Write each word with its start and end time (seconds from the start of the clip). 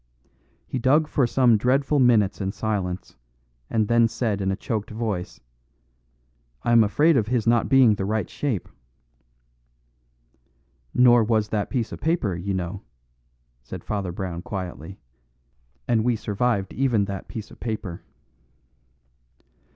He 0.65 0.79
dug 0.79 1.07
for 1.07 1.27
some 1.27 1.57
dreadful 1.59 1.99
minutes 1.99 2.41
in 2.41 2.51
silence, 2.53 3.15
and 3.69 3.87
then 3.87 4.07
said 4.07 4.41
in 4.41 4.51
a 4.51 4.55
choked 4.55 4.89
voice, 4.89 5.39
"I'm 6.63 6.83
afraid 6.83 7.17
of 7.17 7.27
his 7.27 7.45
not 7.45 7.69
being 7.69 7.93
the 7.93 8.05
right 8.05 8.27
shape." 8.27 8.67
"Nor 10.91 11.23
was 11.23 11.49
that 11.49 11.69
piece 11.69 11.91
of 11.91 12.01
paper, 12.01 12.35
you 12.35 12.55
know," 12.55 12.81
said 13.61 13.83
Father 13.83 14.11
Brown 14.11 14.41
quietly, 14.41 14.97
"and 15.87 16.03
we 16.03 16.15
survived 16.15 16.73
even 16.73 17.05
that 17.05 17.27
piece 17.27 17.51
of 17.51 17.59
paper." 17.59 18.01